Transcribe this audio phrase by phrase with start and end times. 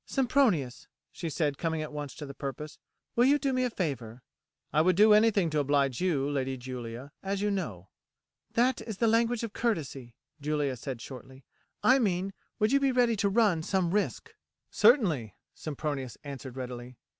[0.03, 2.79] "Sempronius," she said coming at once to the purpose,
[3.15, 4.23] "will you do me a favour?"
[4.73, 7.87] "I would do anything to oblige you, Lady Julia, as you know."
[8.53, 11.43] "That is the language of courtesy," Julia said shortly;
[11.83, 14.33] "I mean would you be ready to run some risk?"
[14.71, 16.97] "Certainly," Sempronius answered readily.